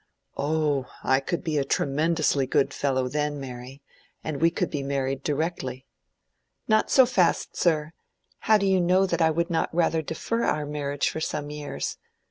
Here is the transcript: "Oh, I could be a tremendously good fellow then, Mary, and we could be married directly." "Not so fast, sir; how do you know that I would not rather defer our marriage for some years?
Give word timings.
"Oh, 0.35 0.89
I 1.03 1.19
could 1.19 1.43
be 1.43 1.59
a 1.59 1.63
tremendously 1.63 2.47
good 2.47 2.73
fellow 2.73 3.07
then, 3.07 3.39
Mary, 3.39 3.83
and 4.23 4.41
we 4.41 4.49
could 4.49 4.71
be 4.71 4.81
married 4.81 5.21
directly." 5.21 5.85
"Not 6.67 6.89
so 6.89 7.05
fast, 7.05 7.55
sir; 7.55 7.91
how 8.39 8.57
do 8.57 8.65
you 8.65 8.81
know 8.81 9.05
that 9.05 9.21
I 9.21 9.29
would 9.29 9.51
not 9.51 9.69
rather 9.71 10.01
defer 10.01 10.43
our 10.43 10.65
marriage 10.65 11.07
for 11.07 11.21
some 11.21 11.51
years? 11.51 11.99